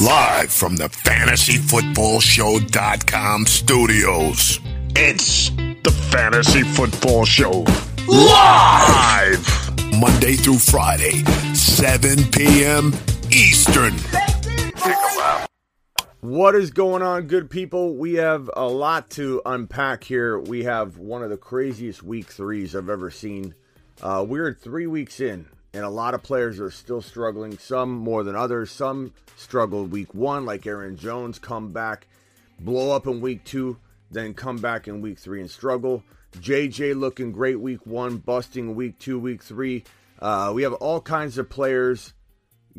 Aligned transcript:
Live 0.00 0.50
from 0.50 0.76
the 0.76 0.88
fantasyfootballshow.com 0.88 3.44
studios. 3.44 4.58
It's 4.96 5.50
the 5.50 5.90
Fantasy 6.10 6.62
Football 6.62 7.26
Show. 7.26 7.66
Live! 8.08 9.46
Monday 9.98 10.36
through 10.36 10.56
Friday, 10.56 11.22
7 11.52 12.30
p.m. 12.30 12.94
Eastern. 13.30 13.92
What 16.20 16.54
is 16.54 16.70
going 16.70 17.02
on, 17.02 17.26
good 17.26 17.50
people? 17.50 17.94
We 17.94 18.14
have 18.14 18.48
a 18.56 18.66
lot 18.66 19.10
to 19.10 19.42
unpack 19.44 20.04
here. 20.04 20.38
We 20.38 20.64
have 20.64 20.96
one 20.96 21.22
of 21.22 21.28
the 21.28 21.36
craziest 21.36 22.02
week 22.02 22.28
threes 22.28 22.74
I've 22.74 22.88
ever 22.88 23.10
seen. 23.10 23.54
Uh, 24.00 24.24
we're 24.26 24.54
three 24.54 24.86
weeks 24.86 25.20
in, 25.20 25.50
and 25.72 25.84
a 25.84 25.90
lot 25.90 26.14
of 26.14 26.22
players 26.22 26.58
are 26.60 26.70
still 26.70 27.00
struggling, 27.00 27.58
some 27.58 27.90
more 27.90 28.24
than 28.24 28.36
others. 28.36 28.70
Some 28.70 29.12
struggled 29.36 29.92
week 29.92 30.14
one, 30.14 30.44
like 30.44 30.66
Aaron 30.66 30.96
Jones, 30.96 31.38
come 31.38 31.72
back, 31.72 32.06
blow 32.58 32.94
up 32.94 33.06
in 33.06 33.20
week 33.20 33.44
two, 33.44 33.78
then 34.10 34.34
come 34.34 34.58
back 34.58 34.88
in 34.88 35.00
week 35.00 35.18
three 35.18 35.40
and 35.40 35.50
struggle. 35.50 36.02
JJ 36.38 36.98
looking 36.98 37.32
great 37.32 37.60
week 37.60 37.86
one, 37.86 38.18
busting 38.18 38.74
week 38.74 38.98
two, 38.98 39.18
week 39.18 39.42
three. 39.42 39.84
Uh, 40.20 40.52
we 40.54 40.62
have 40.62 40.74
all 40.74 41.00
kinds 41.00 41.38
of 41.38 41.48
players 41.48 42.12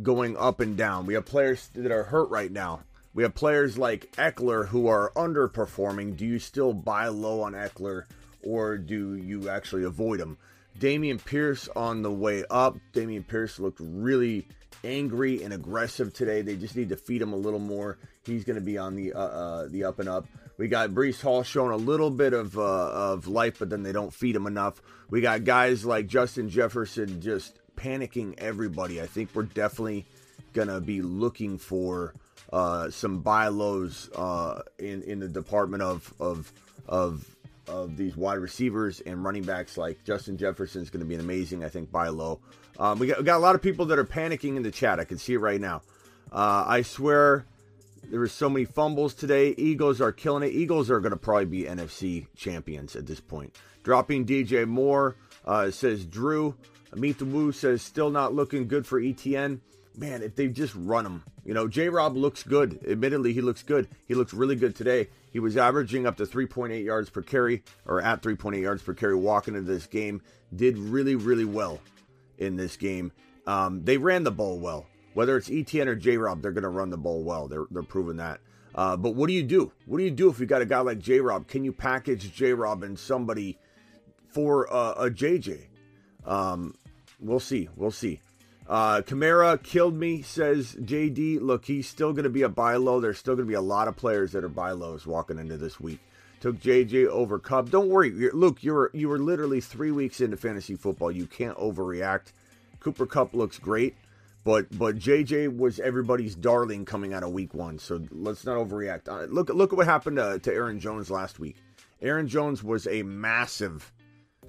going 0.01 0.37
up 0.37 0.59
and 0.59 0.77
down. 0.77 1.05
We 1.05 1.15
have 1.15 1.25
players 1.25 1.69
that 1.73 1.91
are 1.91 2.03
hurt 2.03 2.29
right 2.29 2.51
now. 2.51 2.81
We 3.13 3.23
have 3.23 3.35
players 3.35 3.77
like 3.77 4.11
Ekeler 4.13 4.67
who 4.67 4.87
are 4.87 5.11
underperforming. 5.15 6.15
Do 6.15 6.25
you 6.25 6.39
still 6.39 6.73
buy 6.73 7.07
low 7.09 7.41
on 7.41 7.53
Ekeler 7.53 8.05
or 8.41 8.77
do 8.77 9.15
you 9.15 9.49
actually 9.49 9.83
avoid 9.83 10.19
him? 10.19 10.37
Dameon 10.79 11.23
Pierce 11.23 11.67
on 11.75 12.01
the 12.01 12.11
way 12.11 12.43
up. 12.49 12.77
Dameon 12.93 13.27
Pierce 13.27 13.59
looked 13.59 13.79
really 13.81 14.47
angry 14.83 15.43
and 15.43 15.53
aggressive 15.53 16.13
today. 16.13 16.41
They 16.41 16.55
just 16.55 16.75
need 16.75 16.89
to 16.89 16.97
feed 16.97 17.21
him 17.21 17.33
a 17.33 17.37
little 17.37 17.59
more. 17.59 17.97
He's 18.23 18.43
going 18.43 18.55
to 18.55 18.61
be 18.61 18.77
on 18.77 18.95
the 18.95 19.13
uh, 19.13 19.19
uh, 19.19 19.67
the 19.67 19.83
up 19.83 19.99
and 19.99 20.09
up. 20.09 20.27
We 20.57 20.67
got 20.67 20.91
Breece 20.91 21.21
Hall 21.21 21.43
showing 21.43 21.71
a 21.71 21.77
little 21.77 22.11
bit 22.11 22.33
of 22.33 22.57
uh, 22.57 22.61
of 22.61 23.27
life, 23.27 23.59
but 23.59 23.69
then 23.69 23.83
they 23.83 23.91
don't 23.91 24.13
feed 24.13 24.35
him 24.35 24.47
enough. 24.47 24.81
We 25.09 25.21
got 25.21 25.43
guys 25.43 25.85
like 25.85 26.07
Justin 26.07 26.49
Jefferson 26.49 27.21
just 27.21 27.59
panicking 27.75 28.37
everybody. 28.37 29.01
I 29.01 29.07
think 29.07 29.29
we're 29.33 29.43
definitely 29.43 30.05
going 30.53 30.67
to 30.67 30.81
be 30.81 31.01
looking 31.01 31.57
for 31.57 32.13
uh, 32.51 32.89
some 32.89 33.21
buy 33.21 33.47
lows 33.47 34.09
uh, 34.15 34.61
in 34.77 35.01
in 35.03 35.19
the 35.19 35.27
department 35.27 35.83
of 35.83 36.13
of 36.19 36.51
of 36.87 37.35
of 37.67 37.97
these 37.97 38.15
wide 38.15 38.39
receivers 38.39 38.99
and 39.01 39.23
running 39.23 39.43
backs 39.43 39.77
like 39.77 40.03
Justin 40.03 40.37
Jefferson 40.37 40.81
is 40.81 40.89
going 40.89 41.01
to 41.01 41.05
be 41.05 41.15
an 41.15 41.21
amazing, 41.21 41.63
I 41.63 41.69
think, 41.69 41.91
buy 41.91 42.09
low. 42.09 42.39
Um, 42.79 42.99
we, 42.99 43.07
got, 43.07 43.19
we, 43.19 43.23
got, 43.23 43.37
a 43.37 43.39
lot 43.39 43.55
of 43.55 43.61
people 43.61 43.85
that 43.87 43.99
are 43.99 44.05
panicking 44.05 44.55
in 44.55 44.63
the 44.63 44.71
chat. 44.71 44.99
I 44.99 45.03
can 45.03 45.17
see 45.17 45.33
it 45.33 45.39
right 45.39 45.61
now. 45.61 45.81
Uh, 46.31 46.63
I 46.65 46.81
swear 46.81 47.45
there 48.09 48.19
were 48.19 48.27
so 48.27 48.49
many 48.49 48.65
fumbles 48.65 49.13
today. 49.13 49.53
Eagles 49.57 50.01
are 50.01 50.11
killing 50.11 50.43
it. 50.43 50.53
Eagles 50.53 50.89
are 50.89 50.99
going 50.99 51.11
to 51.11 51.17
probably 51.17 51.45
be 51.45 51.63
NFC 51.63 52.27
champions 52.35 52.95
at 52.95 53.05
this 53.05 53.19
point. 53.19 53.55
Dropping 53.83 54.25
DJ 54.25 54.67
Moore 54.67 55.15
uh, 55.45 55.71
says 55.71 56.05
Drew. 56.05 56.55
Woo 56.93 57.51
says 57.51 57.81
still 57.81 58.09
not 58.09 58.33
looking 58.33 58.67
good 58.67 58.85
for 58.85 58.99
ETN. 58.99 59.59
Man, 59.95 60.23
if 60.23 60.35
they 60.35 60.47
just 60.47 60.73
run 60.75 61.05
him, 61.05 61.23
you 61.43 61.53
know, 61.53 61.67
J 61.67 61.89
Rob 61.89 62.15
looks 62.15 62.43
good. 62.43 62.79
Admittedly, 62.87 63.33
he 63.33 63.41
looks 63.41 63.61
good. 63.61 63.89
He 64.07 64.15
looks 64.15 64.33
really 64.33 64.55
good 64.55 64.75
today. 64.75 65.09
He 65.31 65.39
was 65.39 65.57
averaging 65.57 66.05
up 66.05 66.17
to 66.17 66.25
3.8 66.25 66.83
yards 66.83 67.09
per 67.09 67.21
carry, 67.21 67.63
or 67.85 68.01
at 68.01 68.21
3.8 68.21 68.61
yards 68.61 68.81
per 68.81 68.93
carry 68.93 69.15
walking 69.15 69.55
into 69.55 69.71
this 69.71 69.87
game. 69.87 70.21
Did 70.55 70.77
really, 70.77 71.15
really 71.15 71.45
well 71.45 71.81
in 72.37 72.55
this 72.55 72.77
game. 72.77 73.11
Um, 73.47 73.83
they 73.83 73.97
ran 73.97 74.23
the 74.23 74.31
ball 74.31 74.59
well. 74.59 74.87
Whether 75.13 75.35
it's 75.35 75.49
ETN 75.49 75.87
or 75.87 75.95
J 75.95 76.17
Rob, 76.17 76.41
they're 76.41 76.51
going 76.51 76.63
to 76.63 76.69
run 76.69 76.89
the 76.89 76.97
ball 76.97 77.23
well. 77.23 77.47
They're, 77.47 77.65
they're 77.69 77.83
proving 77.83 78.17
that. 78.17 78.39
Uh, 78.73 78.95
but 78.95 79.15
what 79.15 79.27
do 79.27 79.33
you 79.33 79.43
do? 79.43 79.71
What 79.85 79.97
do 79.97 80.03
you 80.03 80.11
do 80.11 80.29
if 80.29 80.39
you 80.39 80.45
got 80.45 80.61
a 80.61 80.65
guy 80.65 80.79
like 80.79 80.99
J 80.99 81.19
Rob? 81.19 81.47
Can 81.47 81.63
you 81.65 81.73
package 81.73 82.33
J 82.33 82.53
Rob 82.53 82.83
and 82.83 82.97
somebody 82.97 83.57
for 84.29 84.71
uh, 84.71 84.93
a 84.93 85.09
JJ? 85.09 85.67
Um, 86.25 86.75
we'll 87.19 87.41
see. 87.41 87.67
We'll 87.75 87.91
see. 87.91 88.21
Uh, 88.71 89.01
Kamara 89.01 89.61
killed 89.61 89.95
me, 89.95 90.21
says 90.21 90.77
JD. 90.79 91.41
Look, 91.41 91.65
he's 91.65 91.89
still 91.89 92.13
going 92.13 92.23
to 92.23 92.29
be 92.29 92.43
a 92.43 92.47
buy 92.47 92.77
low. 92.77 93.01
There's 93.01 93.17
still 93.17 93.35
going 93.35 93.45
to 93.45 93.49
be 93.49 93.55
a 93.55 93.59
lot 93.59 93.89
of 93.89 93.97
players 93.97 94.31
that 94.31 94.45
are 94.45 94.49
buy 94.49 94.71
lows 94.71 95.05
walking 95.05 95.37
into 95.39 95.57
this 95.57 95.77
week. 95.77 95.99
Took 96.39 96.57
JJ 96.61 97.07
over 97.07 97.37
Kupp. 97.37 97.69
Don't 97.69 97.89
worry, 97.89 98.11
you're, 98.11 98.31
Luke. 98.31 98.63
You're 98.63 98.89
you 98.93 99.09
were 99.09 99.19
literally 99.19 99.59
three 99.59 99.91
weeks 99.91 100.21
into 100.21 100.37
fantasy 100.37 100.77
football. 100.77 101.11
You 101.11 101.25
can't 101.25 101.57
overreact. 101.57 102.31
Cooper 102.79 103.05
Kupp 103.05 103.33
looks 103.33 103.59
great, 103.59 103.93
but 104.45 104.67
but 104.79 104.97
JJ 104.97 105.57
was 105.57 105.81
everybody's 105.81 106.33
darling 106.33 106.85
coming 106.85 107.13
out 107.13 107.23
of 107.23 107.31
week 107.31 107.53
one. 107.53 107.77
So 107.77 108.01
let's 108.09 108.45
not 108.45 108.55
overreact. 108.55 109.09
Uh, 109.09 109.25
look 109.25 109.49
look 109.49 109.73
at 109.73 109.77
what 109.77 109.85
happened 109.85 110.15
to, 110.15 110.39
to 110.39 110.53
Aaron 110.53 110.79
Jones 110.79 111.11
last 111.11 111.39
week. 111.39 111.57
Aaron 112.01 112.29
Jones 112.29 112.63
was 112.63 112.87
a 112.87 113.03
massive, 113.03 113.91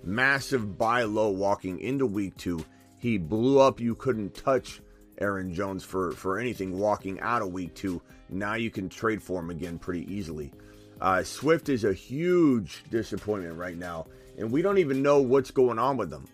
massive 0.04 0.78
buy 0.78 1.02
low 1.02 1.30
walking 1.30 1.80
into 1.80 2.06
week 2.06 2.36
two 2.36 2.64
he 3.02 3.18
blew 3.18 3.58
up. 3.58 3.80
You 3.80 3.96
couldn't 3.96 4.32
touch 4.32 4.80
Aaron 5.18 5.52
Jones 5.52 5.82
for, 5.82 6.12
for 6.12 6.38
anything 6.38 6.78
walking 6.78 7.18
out 7.18 7.42
of 7.42 7.52
week 7.52 7.74
two. 7.74 8.00
Now 8.30 8.54
you 8.54 8.70
can 8.70 8.88
trade 8.88 9.20
for 9.20 9.40
him 9.40 9.50
again 9.50 9.76
pretty 9.76 10.10
easily. 10.12 10.52
Uh, 11.00 11.24
Swift 11.24 11.68
is 11.68 11.82
a 11.82 11.92
huge 11.92 12.84
disappointment 12.90 13.58
right 13.58 13.76
now, 13.76 14.06
and 14.38 14.52
we 14.52 14.62
don't 14.62 14.78
even 14.78 15.02
know 15.02 15.20
what's 15.20 15.50
going 15.50 15.80
on 15.80 15.96
with 15.96 16.10
them. 16.10 16.28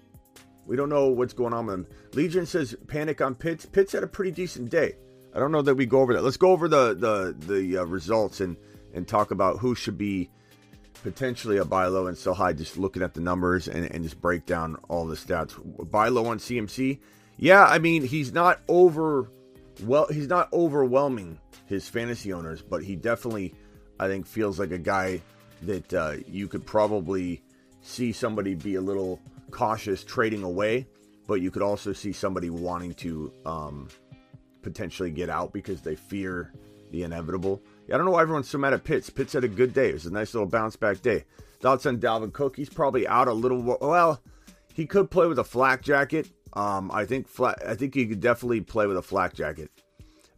We 0.67 0.77
don't 0.77 0.91
know 0.91 1.09
what's 1.09 1.33
going 1.33 1.55
on 1.55 1.65
with 1.65 1.75
them. 1.75 1.87
Legion 2.13 2.45
says 2.45 2.77
panic 2.87 3.23
on 3.23 3.35
Pitts. 3.35 3.65
Pitts 3.65 3.93
had 3.93 4.03
a 4.03 4.07
pretty 4.07 4.31
decent 4.31 4.69
day. 4.69 4.97
I 5.35 5.39
don't 5.39 5.53
know 5.53 5.63
that 5.63 5.75
we 5.75 5.87
go 5.87 6.01
over 6.01 6.13
that. 6.13 6.23
Let's 6.23 6.37
go 6.37 6.51
over 6.51 6.69
the 6.69 6.93
the 6.93 7.35
the 7.47 7.79
uh, 7.79 7.85
results 7.85 8.41
and 8.41 8.59
and 8.93 9.09
talk 9.09 9.31
about 9.31 9.59
who 9.59 9.75
should 9.75 9.97
be 9.97 10.29
potentially 11.03 11.59
a 11.59 11.65
buy 11.65 11.87
low 11.87 12.07
and 12.07 12.17
sell 12.17 12.35
high, 12.35 12.53
just 12.53 12.77
looking 12.77 13.03
at 13.03 13.15
the 13.15 13.21
numbers 13.21 13.69
and, 13.69 13.91
and 13.91 14.03
just 14.03 14.21
break 14.21 14.47
down 14.47 14.77
all 14.89 15.07
the 15.07 15.17
stats. 15.17 15.55
Buy 15.91 16.09
low 16.09 16.27
on 16.27 16.39
CMC, 16.39 16.99
yeah, 17.37 17.65
I 17.65 17.79
mean 17.79 18.03
he's 18.03 18.33
not 18.33 18.61
over 18.69 19.31
well, 19.83 20.07
he's 20.09 20.29
not 20.29 20.53
overwhelming 20.53 21.39
his 21.67 21.89
fantasy 21.89 22.33
owners, 22.33 22.63
but 22.63 22.83
he 22.83 22.97
definitely, 22.97 23.55
I 24.01 24.09
think, 24.09 24.27
feels 24.27 24.59
like 24.59 24.73
a 24.73 24.79
guy 24.79 25.23
that 25.63 25.95
uh, 25.95 26.17
you 26.27 26.49
could 26.49 26.67
probably 26.67 27.43
see 27.83 28.13
somebody 28.13 28.55
be 28.55 28.75
a 28.75 28.81
little 28.81 29.21
cautious 29.51 30.05
trading 30.05 30.43
away, 30.43 30.87
but 31.27 31.41
you 31.41 31.51
could 31.51 31.63
also 31.63 31.93
see 31.93 32.13
somebody 32.13 32.51
wanting 32.51 32.95
to 32.95 33.33
um, 33.47 33.89
potentially 34.63 35.11
get 35.11 35.31
out 35.31 35.53
because 35.53 35.81
they 35.81 35.95
fear 35.95 36.53
the 36.91 37.03
inevitable. 37.03 37.63
Yeah, 37.87 37.95
I 37.95 37.99
don't 37.99 38.07
know 38.07 38.13
why 38.13 38.23
everyone's 38.23 38.49
so 38.49 38.59
mad 38.59 38.73
at 38.73 38.85
Pitts. 38.85 39.11
Pitts 39.11 39.33
had 39.33 39.45
a 39.45 39.49
good 39.49 39.73
day. 39.73 39.91
It 39.91 39.95
was 39.95 40.07
a 40.07 40.13
nice 40.13 40.35
little 40.35 40.49
bounce 40.49 40.77
back 40.77 41.01
day. 41.03 41.25
Thoughts 41.61 41.87
on 41.87 41.99
Dalvin 41.99 42.33
Cook? 42.33 42.57
He's 42.57 42.69
probably 42.69 43.07
out 43.07 43.29
a 43.29 43.33
little. 43.33 43.61
Well, 43.81 44.23
he 44.75 44.87
could 44.87 45.11
play 45.11 45.27
with 45.27 45.39
a 45.39 45.45
flak 45.45 45.83
jacket. 45.83 46.29
Um, 46.53 46.91
I 46.93 47.05
think 47.05 47.29
flat. 47.29 47.59
I 47.67 47.75
think 47.75 47.95
he 47.95 48.07
could 48.07 48.21
definitely 48.21 48.61
play 48.61 48.87
with 48.87 48.97
a 48.97 49.03
flak 49.03 49.35
jacket. 49.35 49.71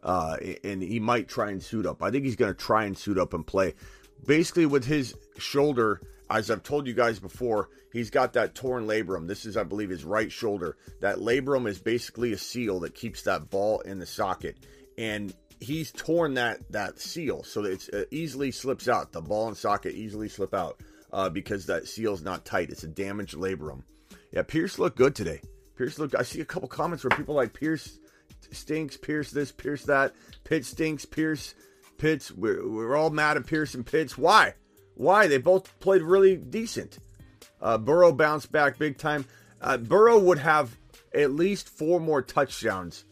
Uh, 0.03 0.37
and 0.63 0.81
he 0.81 0.99
might 0.99 1.27
try 1.27 1.51
and 1.51 1.61
suit 1.61 1.85
up. 1.85 2.01
I 2.01 2.09
think 2.09 2.25
he's 2.25 2.35
going 2.35 2.51
to 2.51 2.59
try 2.59 2.85
and 2.85 2.97
suit 2.97 3.19
up 3.19 3.33
and 3.33 3.45
play. 3.45 3.75
Basically, 4.25 4.65
with 4.65 4.85
his 4.85 5.15
shoulder, 5.37 6.01
as 6.29 6.49
I've 6.49 6.63
told 6.63 6.87
you 6.87 6.93
guys 6.93 7.19
before, 7.19 7.69
he's 7.93 8.09
got 8.09 8.33
that 8.33 8.55
torn 8.55 8.87
labrum. 8.87 9.27
This 9.27 9.45
is, 9.45 9.57
I 9.57 9.63
believe, 9.63 9.89
his 9.89 10.03
right 10.03 10.31
shoulder. 10.31 10.77
That 11.01 11.17
labrum 11.17 11.67
is 11.67 11.79
basically 11.79 12.33
a 12.33 12.37
seal 12.37 12.79
that 12.79 12.95
keeps 12.95 13.23
that 13.23 13.49
ball 13.51 13.81
in 13.81 13.99
the 13.99 14.05
socket. 14.07 14.57
And 14.97 15.33
he's 15.61 15.91
torn 15.91 16.33
that 16.33 16.59
that 16.71 16.99
seal, 16.99 17.43
so 17.43 17.63
it 17.63 17.87
uh, 17.93 18.01
easily 18.11 18.51
slips 18.51 18.89
out. 18.89 19.13
The 19.13 19.21
ball 19.21 19.47
and 19.47 19.55
socket 19.55 19.93
easily 19.93 20.27
slip 20.27 20.53
out 20.53 20.81
uh, 21.13 21.29
because 21.29 21.67
that 21.67 21.87
seal's 21.87 22.21
not 22.21 22.43
tight. 22.43 22.71
It's 22.71 22.83
a 22.83 22.87
damaged 22.87 23.35
labrum. 23.35 23.83
Yeah, 24.33 24.41
Pierce 24.41 24.79
looked 24.79 24.97
good 24.97 25.15
today. 25.15 25.39
Pierce 25.77 25.99
looked. 25.99 26.15
I 26.15 26.23
see 26.23 26.41
a 26.41 26.45
couple 26.45 26.67
comments 26.67 27.03
where 27.03 27.15
people 27.17 27.35
like 27.35 27.53
Pierce 27.53 27.99
stinks, 28.51 28.97
Pierce 28.97 29.31
this, 29.31 29.51
Pierce 29.51 29.85
that, 29.85 30.13
Pitts 30.43 30.69
stinks, 30.69 31.05
Pierce, 31.05 31.53
Pitts. 31.97 32.31
We're, 32.31 32.67
we're 32.67 32.95
all 32.97 33.11
mad 33.11 33.37
at 33.37 33.45
Pierce 33.45 33.75
and 33.75 33.85
Pitts. 33.85 34.17
Why? 34.17 34.55
Why? 34.95 35.27
They 35.27 35.37
both 35.37 35.79
played 35.79 36.01
really 36.01 36.35
decent. 36.35 36.97
Uh, 37.61 37.77
Burrow 37.77 38.11
bounced 38.11 38.51
back 38.51 38.77
big 38.79 38.97
time. 38.97 39.25
Uh, 39.61 39.77
Burrow 39.77 40.17
would 40.17 40.39
have 40.39 40.75
at 41.13 41.31
least 41.31 41.69
four 41.69 41.99
more 41.99 42.21
touchdowns 42.21 43.05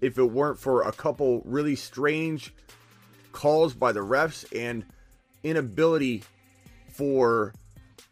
if 0.00 0.18
it 0.18 0.24
weren't 0.24 0.58
for 0.58 0.82
a 0.82 0.92
couple 0.92 1.42
really 1.44 1.76
strange 1.76 2.52
calls 3.32 3.74
by 3.74 3.92
the 3.92 4.00
refs 4.00 4.44
and 4.56 4.84
inability 5.42 6.22
for 6.88 7.52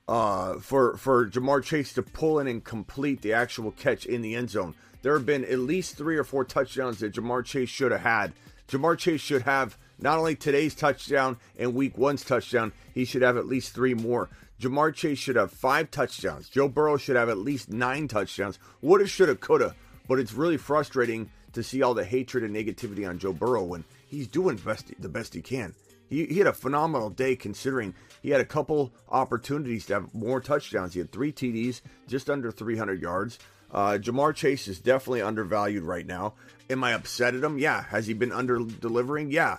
uh, 0.06 0.58
for 0.58 0.96
for 0.96 1.28
Ja'Marr 1.28 1.62
Chase 1.62 1.94
to 1.94 2.02
pull 2.02 2.38
in 2.38 2.46
and 2.46 2.62
complete 2.62 3.22
the 3.22 3.32
actual 3.32 3.70
catch 3.72 4.06
in 4.06 4.22
the 4.22 4.34
end 4.34 4.50
zone. 4.50 4.74
There 5.02 5.14
have 5.14 5.26
been 5.26 5.44
at 5.44 5.58
least 5.58 5.96
three 5.96 6.16
or 6.16 6.24
four 6.24 6.44
touchdowns 6.44 7.00
that 7.00 7.14
Ja'Marr 7.14 7.44
Chase 7.44 7.68
should 7.68 7.92
have 7.92 8.02
had. 8.02 8.32
Ja'Marr 8.68 8.98
Chase 8.98 9.20
should 9.20 9.42
have 9.42 9.78
not 9.98 10.18
only 10.18 10.34
today's 10.34 10.74
touchdown 10.74 11.38
and 11.58 11.74
week 11.74 11.96
one's 11.96 12.24
touchdown, 12.24 12.72
he 12.92 13.04
should 13.04 13.22
have 13.22 13.36
at 13.36 13.46
least 13.46 13.74
three 13.74 13.94
more. 13.94 14.28
Ja'Marr 14.60 14.94
Chase 14.94 15.18
should 15.18 15.36
have 15.36 15.52
five 15.52 15.90
touchdowns. 15.90 16.48
Joe 16.48 16.68
Burrow 16.68 16.96
should 16.96 17.16
have 17.16 17.28
at 17.28 17.38
least 17.38 17.70
nine 17.70 18.08
touchdowns. 18.08 18.58
Woulda, 18.82 19.06
shoulda, 19.06 19.34
coulda. 19.34 19.74
But 20.06 20.18
it's 20.18 20.32
really 20.32 20.58
frustrating 20.58 21.30
to 21.54 21.62
see 21.62 21.82
all 21.82 21.94
the 21.94 22.04
hatred 22.04 22.44
and 22.44 22.54
negativity 22.54 23.08
on 23.08 23.18
Joe 23.18 23.32
Burrow 23.32 23.64
when 23.64 23.84
he's 24.06 24.28
doing 24.28 24.56
best 24.56 24.92
the 25.00 25.08
best 25.08 25.34
he 25.34 25.42
can. 25.42 25.74
He, 26.08 26.26
he 26.26 26.38
had 26.38 26.46
a 26.46 26.52
phenomenal 26.52 27.10
day 27.10 27.34
considering 27.34 27.94
he 28.22 28.30
had 28.30 28.40
a 28.40 28.44
couple 28.44 28.92
opportunities 29.08 29.86
to 29.86 29.94
have 29.94 30.14
more 30.14 30.40
touchdowns. 30.40 30.94
He 30.94 31.00
had 31.00 31.10
three 31.10 31.32
TDs, 31.32 31.80
just 32.06 32.30
under 32.30 32.50
300 32.50 33.00
yards. 33.00 33.38
Uh, 33.70 33.98
Ja'Marr 34.00 34.34
Chase 34.34 34.68
is 34.68 34.78
definitely 34.78 35.22
undervalued 35.22 35.82
right 35.82 36.06
now. 36.06 36.34
Am 36.70 36.84
I 36.84 36.92
upset 36.92 37.34
at 37.34 37.42
him? 37.42 37.58
Yeah. 37.58 37.82
Has 37.82 38.06
he 38.06 38.14
been 38.14 38.32
under 38.32 38.60
delivering? 38.60 39.30
Yeah. 39.30 39.56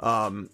Um, 0.00 0.48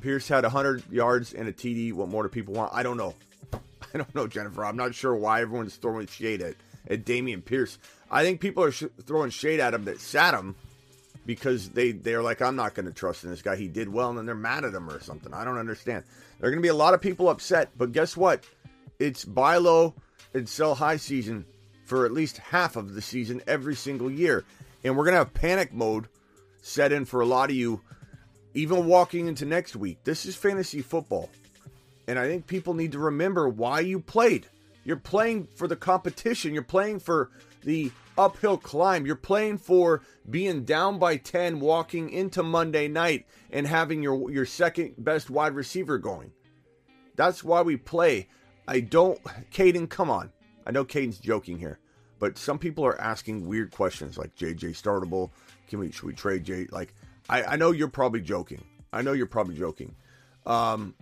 Pierce 0.00 0.28
had 0.28 0.44
100 0.44 0.84
yards 0.90 1.32
and 1.32 1.48
a 1.48 1.52
TD. 1.52 1.92
What 1.92 2.08
more 2.08 2.22
do 2.22 2.28
people 2.28 2.54
want? 2.54 2.72
I 2.72 2.82
don't 2.82 2.96
know. 2.96 3.14
I 3.94 3.98
don't 3.98 4.14
know, 4.14 4.26
Jennifer. 4.26 4.64
I'm 4.64 4.76
not 4.76 4.94
sure 4.94 5.14
why 5.14 5.42
everyone's 5.42 5.76
throwing 5.76 6.06
shade 6.06 6.40
at, 6.42 6.54
at 6.88 7.04
Dameon 7.04 7.44
Pierce. 7.44 7.78
I 8.10 8.24
think 8.24 8.40
people 8.40 8.64
are 8.64 8.72
sh- 8.72 8.84
throwing 9.04 9.30
shade 9.30 9.60
at 9.60 9.74
him 9.74 9.84
that 9.84 10.00
sat 10.00 10.34
him 10.34 10.54
because 11.26 11.70
they 11.70 11.92
they're 11.92 12.22
like, 12.22 12.42
I'm 12.42 12.56
not 12.56 12.74
going 12.74 12.86
to 12.86 12.92
trust 12.92 13.24
in 13.24 13.30
this 13.30 13.42
guy. 13.42 13.56
He 13.56 13.68
did 13.68 13.88
well, 13.88 14.08
and 14.08 14.18
then 14.18 14.26
they're 14.26 14.34
mad 14.34 14.64
at 14.64 14.74
him 14.74 14.90
or 14.90 15.00
something. 15.00 15.32
I 15.32 15.44
don't 15.44 15.58
understand. 15.58 16.04
There 16.38 16.48
are 16.48 16.50
going 16.50 16.62
to 16.62 16.66
be 16.66 16.68
a 16.68 16.74
lot 16.74 16.94
of 16.94 17.00
people 17.00 17.28
upset, 17.28 17.70
but 17.76 17.92
guess 17.92 18.16
what? 18.16 18.44
It's 18.98 19.24
buy 19.24 19.56
low 19.56 19.94
and 20.34 20.48
sell 20.48 20.74
high 20.74 20.96
season 20.96 21.44
for 21.84 22.06
at 22.06 22.12
least 22.12 22.38
half 22.38 22.76
of 22.76 22.94
the 22.94 23.02
season 23.02 23.42
every 23.46 23.74
single 23.74 24.10
year, 24.10 24.44
and 24.84 24.96
we're 24.96 25.04
going 25.04 25.14
to 25.14 25.18
have 25.18 25.34
panic 25.34 25.72
mode 25.72 26.08
set 26.62 26.92
in 26.92 27.04
for 27.04 27.20
a 27.20 27.26
lot 27.26 27.50
of 27.50 27.56
you, 27.56 27.80
even 28.54 28.86
walking 28.86 29.26
into 29.26 29.44
next 29.44 29.76
week. 29.76 29.98
This 30.04 30.26
is 30.26 30.36
fantasy 30.36 30.82
football, 30.82 31.30
and 32.06 32.18
I 32.18 32.26
think 32.28 32.46
people 32.46 32.74
need 32.74 32.92
to 32.92 32.98
remember 32.98 33.48
why 33.48 33.80
you 33.80 34.00
played. 34.00 34.46
You're 34.84 34.96
playing 34.96 35.48
for 35.54 35.68
the 35.68 35.76
competition. 35.76 36.54
You're 36.54 36.62
playing 36.62 37.00
for 37.00 37.30
the 37.62 37.92
uphill 38.16 38.56
climb. 38.56 39.06
You're 39.06 39.16
playing 39.16 39.58
for 39.58 40.02
being 40.28 40.64
down 40.64 40.98
by 40.98 41.16
10 41.16 41.60
walking 41.60 42.10
into 42.10 42.42
Monday 42.42 42.88
night 42.88 43.26
and 43.50 43.66
having 43.66 44.02
your 44.02 44.30
your 44.30 44.46
second 44.46 44.94
best 44.98 45.30
wide 45.30 45.54
receiver 45.54 45.98
going. 45.98 46.32
That's 47.16 47.44
why 47.44 47.62
we 47.62 47.76
play. 47.76 48.28
I 48.66 48.80
don't 48.80 49.22
Caden, 49.52 49.88
come 49.88 50.10
on. 50.10 50.30
I 50.66 50.70
know 50.70 50.84
Caden's 50.84 51.18
joking 51.18 51.58
here, 51.58 51.78
but 52.18 52.38
some 52.38 52.58
people 52.58 52.84
are 52.84 53.00
asking 53.00 53.46
weird 53.46 53.70
questions 53.70 54.16
like 54.16 54.34
JJ 54.36 54.80
startable. 54.80 55.30
Can 55.68 55.78
we 55.78 55.90
should 55.90 56.04
we 56.04 56.14
trade 56.14 56.44
J 56.44 56.66
like 56.70 56.94
I, 57.28 57.42
I 57.42 57.56
know 57.56 57.72
you're 57.72 57.88
probably 57.88 58.20
joking. 58.20 58.64
I 58.92 59.02
know 59.02 59.12
you're 59.12 59.26
probably 59.26 59.56
joking. 59.56 59.94
Um 60.46 60.94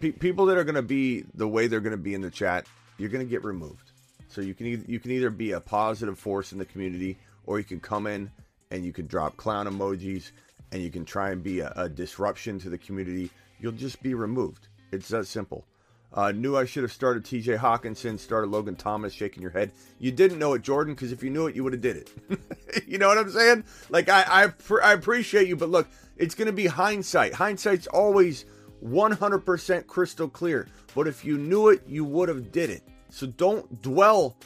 pe- 0.00 0.12
people 0.12 0.46
that 0.46 0.58
are 0.58 0.64
going 0.64 0.74
to 0.74 0.82
be 0.82 1.24
the 1.34 1.48
way 1.48 1.66
they're 1.66 1.80
going 1.80 1.92
to 1.92 1.96
be 1.96 2.14
in 2.14 2.20
the 2.20 2.30
chat, 2.30 2.66
you're 2.96 3.10
going 3.10 3.24
to 3.24 3.30
get 3.30 3.44
removed. 3.44 3.92
So 4.28 4.40
you 4.40 4.54
can 4.54 4.66
either, 4.66 4.84
you 4.86 5.00
can 5.00 5.10
either 5.10 5.30
be 5.30 5.52
a 5.52 5.60
positive 5.60 6.18
force 6.18 6.52
in 6.52 6.58
the 6.58 6.64
community, 6.64 7.18
or 7.46 7.58
you 7.58 7.64
can 7.64 7.80
come 7.80 8.06
in 8.06 8.30
and 8.70 8.84
you 8.84 8.92
can 8.92 9.06
drop 9.06 9.36
clown 9.36 9.66
emojis, 9.66 10.32
and 10.72 10.82
you 10.82 10.90
can 10.90 11.04
try 11.04 11.30
and 11.30 11.42
be 11.42 11.60
a, 11.60 11.72
a 11.76 11.88
disruption 11.88 12.58
to 12.60 12.68
the 12.68 12.78
community. 12.78 13.30
You'll 13.58 13.72
just 13.72 14.02
be 14.02 14.14
removed. 14.14 14.68
It's 14.92 15.08
that 15.08 15.26
simple. 15.26 15.64
Uh, 16.12 16.32
knew 16.32 16.56
I 16.56 16.64
should 16.64 16.82
have 16.84 16.92
started 16.92 17.24
T.J. 17.24 17.56
Hockenson, 17.56 18.18
started 18.18 18.50
Logan 18.50 18.76
Thomas, 18.76 19.12
shaking 19.12 19.42
your 19.42 19.50
head. 19.50 19.72
You 19.98 20.10
didn't 20.10 20.38
know 20.38 20.54
it, 20.54 20.62
Jordan, 20.62 20.94
because 20.94 21.12
if 21.12 21.22
you 21.22 21.28
knew 21.28 21.46
it, 21.46 21.54
you 21.54 21.62
would 21.64 21.74
have 21.74 21.82
did 21.82 21.96
it. 21.96 22.10
you 22.86 22.96
know 22.96 23.08
what 23.08 23.18
I'm 23.18 23.30
saying? 23.30 23.64
Like 23.90 24.08
I, 24.08 24.24
I, 24.26 24.52
I 24.82 24.92
appreciate 24.94 25.48
you, 25.48 25.56
but 25.56 25.68
look, 25.68 25.86
it's 26.16 26.34
going 26.34 26.46
to 26.46 26.52
be 26.52 26.66
hindsight. 26.66 27.34
Hindsight's 27.34 27.86
always 27.88 28.46
100% 28.84 29.86
crystal 29.86 30.28
clear. 30.28 30.68
But 30.94 31.06
if 31.08 31.24
you 31.24 31.38
knew 31.38 31.68
it, 31.68 31.82
you 31.86 32.04
would 32.04 32.28
have 32.28 32.52
did 32.52 32.70
it. 32.70 32.82
So 33.10 33.26
don't 33.26 33.82
dwell 33.82 34.36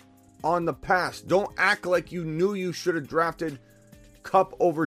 on 0.45 0.65
the 0.65 0.75
past. 0.75 1.29
Don't 1.29 1.53
act 1.59 1.87
like 1.87 2.13
you 2.13 2.25
knew 2.25 2.55
you 2.55 2.73
should 2.73 2.95
have 2.95 3.09
drafted 3.09 3.59
Kupp 4.23 4.55
over 4.61 4.87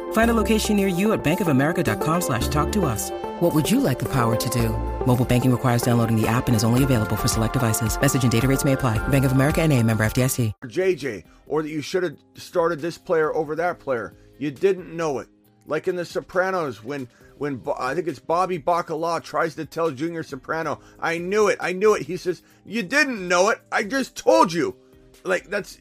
Find 0.13 0.31
a 0.31 0.33
location 0.33 0.77
near 0.77 0.87
you 0.87 1.11
at 1.11 1.21
bankofamerica.com 1.23 2.21
slash 2.21 2.47
talk 2.47 2.71
to 2.71 2.85
us. 2.85 3.11
What 3.41 3.53
would 3.53 3.69
you 3.69 3.81
like 3.81 3.99
the 3.99 4.09
power 4.09 4.37
to 4.37 4.49
do? 4.49 4.69
Mobile 5.05 5.25
banking 5.25 5.51
requires 5.51 5.81
downloading 5.81 6.15
the 6.15 6.27
app 6.27 6.47
and 6.47 6.55
is 6.55 6.63
only 6.63 6.83
available 6.83 7.17
for 7.17 7.27
select 7.27 7.53
devices. 7.53 7.99
Message 7.99 8.23
and 8.23 8.31
data 8.31 8.47
rates 8.47 8.63
may 8.63 8.73
apply. 8.73 9.05
Bank 9.09 9.25
of 9.25 9.31
America 9.33 9.61
and 9.61 9.73
a 9.73 9.83
member 9.83 10.05
FDIC. 10.05 10.53
JJ, 10.65 11.23
or 11.47 11.63
that 11.63 11.69
you 11.69 11.81
should 11.81 12.03
have 12.03 12.17
started 12.35 12.79
this 12.79 12.97
player 12.97 13.33
over 13.35 13.55
that 13.55 13.79
player. 13.79 14.13
You 14.37 14.51
didn't 14.51 14.95
know 14.95 15.19
it. 15.19 15.27
Like 15.67 15.87
in 15.87 15.95
The 15.95 16.05
Sopranos, 16.05 16.83
when 16.83 17.07
when 17.37 17.55
Bo- 17.57 17.75
I 17.79 17.95
think 17.95 18.07
it's 18.07 18.19
Bobby 18.19 18.59
Bacala 18.59 19.23
tries 19.23 19.55
to 19.55 19.65
tell 19.65 19.89
Junior 19.89 20.21
Soprano, 20.23 20.79
"I 20.99 21.17
knew 21.17 21.47
it, 21.47 21.57
I 21.59 21.73
knew 21.73 21.95
it." 21.95 22.03
He 22.03 22.17
says, 22.17 22.41
"You 22.65 22.83
didn't 22.83 23.27
know 23.27 23.49
it. 23.49 23.59
I 23.71 23.83
just 23.83 24.15
told 24.15 24.53
you." 24.53 24.75
Like 25.23 25.49
that's 25.49 25.79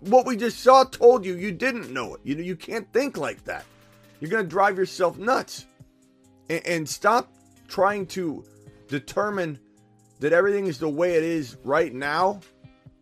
what 0.00 0.26
we 0.26 0.36
just 0.36 0.60
saw. 0.60 0.84
Told 0.84 1.24
you 1.24 1.34
you 1.34 1.52
didn't 1.52 1.92
know 1.92 2.14
it. 2.14 2.20
You 2.24 2.36
know 2.36 2.42
you 2.42 2.56
can't 2.56 2.90
think 2.92 3.16
like 3.16 3.44
that. 3.44 3.64
You're 4.20 4.30
gonna 4.30 4.44
drive 4.44 4.78
yourself 4.78 5.18
nuts, 5.18 5.66
and, 6.48 6.66
and 6.66 6.88
stop 6.88 7.32
trying 7.68 8.06
to 8.06 8.44
determine 8.88 9.58
that 10.20 10.32
everything 10.32 10.66
is 10.66 10.78
the 10.78 10.88
way 10.88 11.14
it 11.14 11.24
is 11.24 11.56
right 11.64 11.92
now 11.92 12.40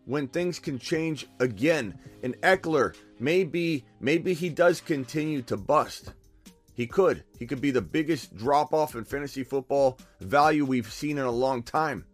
when 0.05 0.27
things 0.27 0.59
can 0.59 0.79
change 0.79 1.27
again. 1.39 1.97
And 2.23 2.39
Ekeler, 2.41 2.95
maybe 3.19 3.85
maybe 3.99 4.33
he 4.33 4.49
does 4.49 4.81
continue 4.81 5.41
to 5.43 5.57
bust. 5.57 6.13
He 6.73 6.87
could. 6.87 7.23
He 7.39 7.47
could 7.47 7.61
be 7.61 7.71
the 7.71 7.81
biggest 7.81 8.35
drop 8.35 8.73
off 8.73 8.95
in 8.95 9.05
fantasy 9.05 9.43
football 9.43 9.97
value 10.19 10.65
we've 10.65 10.91
seen 10.91 11.17
in 11.17 11.23
a 11.23 11.31
long 11.31 11.63
time. 11.63 12.05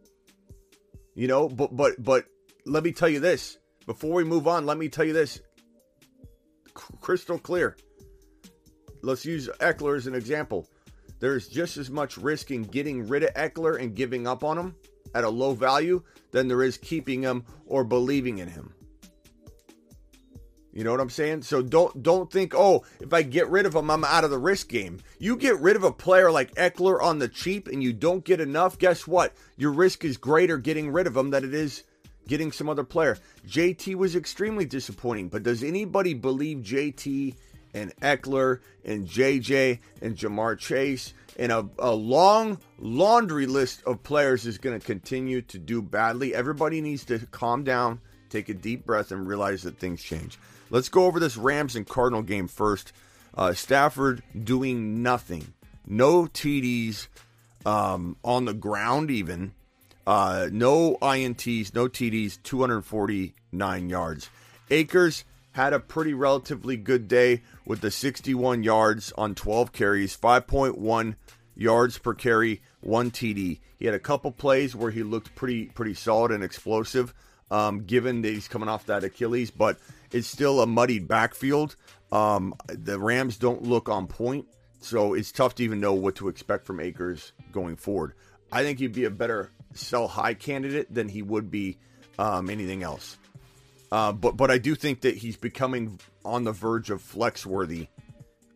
You 1.16 1.28
know, 1.28 1.50
but 1.50 1.76
but 1.76 2.02
but 2.04 2.26
let 2.66 2.84
me 2.84 2.92
tell 2.92 3.10
you 3.10 3.20
this. 3.20 3.58
Before 3.86 4.14
we 4.14 4.24
move 4.24 4.48
on, 4.48 4.66
let 4.66 4.78
me 4.78 4.90
tell 4.90 5.06
you 5.06 5.14
this. 5.14 5.42
Crystal 6.74 7.40
clear. 7.40 7.76
Let's 9.02 9.26
use 9.26 9.50
Ekeler 9.60 9.98
as 9.98 10.08
an 10.08 10.16
example. 10.16 10.68
There's 11.20 11.48
just 11.48 11.78
as 11.78 11.90
much 11.90 12.18
risk 12.18 12.52
in 12.52 12.64
getting 12.64 13.08
rid 13.08 13.24
of 13.24 13.34
Ekeler 13.34 13.80
and 13.80 13.96
giving 13.96 14.28
up 14.28 14.44
on 14.44 14.58
him 14.58 14.76
at 15.14 15.24
a 15.24 15.30
low 15.30 15.54
value 15.54 16.04
than 16.32 16.48
there 16.48 16.64
is 16.64 16.78
keeping 16.78 17.22
him 17.22 17.44
or 17.66 17.84
believing 17.84 18.40
in 18.40 18.48
him. 18.48 18.74
You 20.74 20.86
know 20.86 20.92
what 20.92 21.02
I'm 21.02 21.10
saying? 21.10 21.42
So 21.42 21.62
don't 21.62 22.02
don't 22.02 22.32
think, 22.32 22.54
oh, 22.56 22.86
if 23.02 23.14
I 23.14 23.24
get 23.24 23.50
rid 23.50 23.66
of 23.66 23.76
him, 23.76 23.92
I'm 23.92 24.06
out 24.06 24.24
of 24.24 24.30
the 24.30 24.38
risk 24.38 24.70
game. 24.70 25.00
You 25.20 25.36
get 25.36 25.60
rid 25.60 25.76
of 25.76 25.84
a 25.84 25.92
player 25.92 26.32
like 26.32 26.56
Ekeler 26.56 27.02
on 27.02 27.20
the 27.20 27.28
cheap 27.28 27.68
and 27.68 27.84
you 27.84 27.92
don't 27.92 28.24
get 28.24 28.40
enough, 28.40 28.78
guess 28.78 29.06
what? 29.06 29.34
Your 29.58 29.72
risk 29.72 30.06
is 30.06 30.16
greater 30.16 30.58
getting 30.58 30.92
rid 30.92 31.08
of 31.08 31.18
him 31.18 31.30
than 31.30 31.44
it 31.44 31.54
is 31.54 31.84
getting 32.32 32.54
some 32.54 32.70
other 32.70 32.86
player. 32.86 33.18
JT 33.46 33.96
was 33.96 34.16
extremely 34.16 34.64
disappointing, 34.64 35.28
but 35.28 35.44
does 35.44 35.64
anybody 35.64 36.14
believe 36.14 36.60
JT 36.60 37.36
and 37.74 37.94
Ekeler 37.98 38.62
and 38.86 39.06
JJ 39.06 39.80
and 40.02 40.16
Ja'Marr 40.16 40.58
Chase 40.58 41.14
and 41.38 41.52
a, 41.52 41.68
a 41.78 41.92
long 41.92 42.58
laundry 42.80 43.48
list 43.48 43.84
of 43.86 44.02
players 44.04 44.46
is 44.46 44.60
going 44.60 44.80
to 44.80 44.86
continue 44.86 45.42
to 45.42 45.60
do 45.60 45.82
badly? 45.82 46.34
Everybody 46.34 46.80
needs 46.80 47.04
to 47.06 47.20
calm 47.20 47.66
down, 47.66 48.00
take 48.30 48.48
a 48.48 48.54
deep 48.54 48.86
breath, 48.86 49.12
and 49.12 49.28
realize 49.28 49.64
that 49.64 49.78
things 49.78 50.02
change. 50.02 50.40
Let's 50.70 50.88
go 50.88 51.08
over 51.08 51.20
this 51.20 51.36
Rams 51.36 51.76
and 51.76 51.86
Cardinal 51.86 52.22
game 52.22 52.48
first. 52.48 52.94
Uh, 53.36 53.52
Stafford 53.52 54.24
doing 54.42 55.04
nothing, 55.04 55.54
no 55.86 56.28
TDs 56.28 57.10
um, 57.66 58.16
on 58.24 58.46
the 58.46 58.54
ground, 58.54 59.12
even 59.12 59.52
uh, 60.08 60.50
no 60.52 60.98
ints, 61.02 61.74
no 61.74 61.88
TDs, 61.88 62.38
249 62.44 63.90
yards. 63.90 64.30
Akers 64.70 65.26
had 65.54 65.74
a 65.74 65.80
pretty 65.80 66.14
relatively 66.14 66.78
good 66.78 67.08
day 67.08 67.42
with 67.66 67.82
the 67.82 67.92
61 67.92 68.64
yards 68.64 69.12
on 69.18 69.36
12 69.36 69.74
carries, 69.74 70.16
5.1 70.16 71.16
yards 71.56 71.98
per 71.98 72.14
carry, 72.14 72.62
one 72.80 73.12
TD. 73.12 73.60
He 73.78 73.86
had 73.86 73.94
a 73.94 74.00
couple 74.00 74.32
plays 74.32 74.76
where 74.76 74.92
he 74.92 75.04
looked 75.04 75.36
pretty 75.36 75.66
pretty 75.66 75.94
solid 75.94 76.32
and 76.32 76.44
explosive. 76.44 77.14
um, 77.52 77.84
given 77.84 78.22
that 78.22 78.30
he's 78.30 78.48
coming 78.48 78.70
off 78.70 78.86
that 78.86 79.04
Achilles, 79.04 79.52
but 79.52 79.78
it's 80.12 80.28
still 80.28 80.62
a 80.62 80.66
muddied 80.66 81.08
backfield. 81.08 81.76
Um, 82.12 82.56
the 82.68 82.98
Rams 82.98 83.38
don't 83.38 83.64
look 83.64 83.90
on 83.90 84.08
point, 84.08 84.46
so 84.80 85.14
it's 85.14 85.32
tough 85.32 85.56
to 85.56 85.64
even 85.64 85.80
know 85.82 85.94
what 85.94 86.16
to 86.16 86.30
expect 86.30 86.66
from 86.66 86.80
Akers 86.80 87.34
going 87.52 87.76
forward. 87.76 88.14
I 88.52 88.64
think 88.64 88.80
he'd 88.80 88.94
be 88.94 89.04
a 89.06 89.10
better 89.12 89.52
sell 89.74 90.08
high 90.08 90.34
candidate 90.34 90.94
than 90.94 91.10
he 91.10 91.22
would 91.22 91.50
be 91.50 91.78
um, 92.20 92.50
anything 92.50 92.84
else. 92.84 93.18
Uh, 93.92 94.12
but 94.12 94.38
but 94.38 94.50
I 94.50 94.58
do 94.58 94.76
think 94.76 95.02
that 95.02 95.18
he's 95.18 95.36
becoming 95.36 96.00
on 96.24 96.44
the 96.44 96.52
verge 96.52 96.90
of 96.90 97.02
flex 97.02 97.46
worthy 97.46 97.88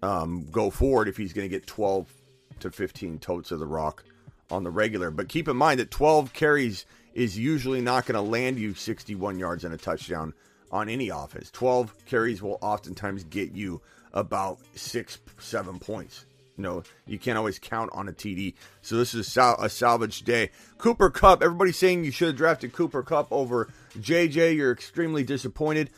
um, 0.02 0.48
go 0.52 0.70
forward 0.70 1.08
if 1.08 1.18
he's 1.18 1.34
going 1.34 1.50
to 1.50 1.50
get 1.50 1.68
12 1.68 2.12
to 2.60 2.72
15 2.72 3.20
totes 3.20 3.52
of 3.52 3.60
the 3.60 3.66
rock 3.66 4.04
on 4.50 4.64
the 4.64 4.70
regular. 4.70 5.12
But 5.12 5.30
keep 5.30 5.48
in 5.48 5.58
mind 5.58 5.80
that 5.80 5.92
12 5.92 6.34
carries 6.34 6.86
is 7.14 7.38
usually 7.38 7.82
not 7.82 8.06
going 8.06 8.16
to 8.16 8.22
land 8.22 8.60
you 8.60 8.74
61 8.74 9.40
yards 9.40 9.64
and 9.64 9.74
a 9.74 9.78
touchdown 9.78 10.34
on 10.72 10.90
any 10.90 11.10
offense. 11.10 11.50
12 11.52 12.06
carries 12.06 12.42
will 12.42 12.58
oftentimes 12.62 13.24
get 13.26 13.52
you 13.52 13.82
about 14.14 14.60
six, 14.76 15.20
seven 15.40 15.80
points. 15.80 16.26
You 16.58 16.64
know, 16.64 16.84
you 17.06 17.20
can't 17.20 17.38
always 17.38 17.60
count 17.60 17.92
on 17.94 18.08
a 18.08 18.14
TD. 18.14 18.54
So 18.82 18.96
this 18.98 19.14
is 19.14 19.38
a 19.38 19.70
salvage 19.70 20.22
day. 20.22 20.52
Cooper 20.78 21.10
Kupp. 21.10 21.44
everybody's 21.44 21.78
saying 21.78 22.06
you 22.06 22.12
should 22.12 22.30
have 22.30 22.38
drafted 22.38 22.74
Cooper 22.74 23.04
Kupp 23.04 23.28
over 23.32 23.70
JJ. 23.98 24.56
You're 24.56 24.72
extremely 24.72 25.24
disappointed. 25.24 25.90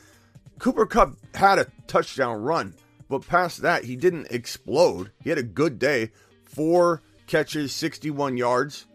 Cooper 0.60 0.88
Kupp 0.88 1.16
had 1.36 1.60
a 1.60 1.68
touchdown 1.86 2.42
run, 2.42 2.74
but 3.08 3.28
past 3.28 3.62
that, 3.62 3.84
he 3.84 3.96
didn't 3.96 4.32
explode. 4.32 5.12
He 5.24 5.30
had 5.30 5.38
a 5.38 5.44
good 5.44 5.78
day. 5.78 6.12
Four 6.44 7.04
catches, 7.28 7.74
61 7.74 8.38
yards. 8.38 8.88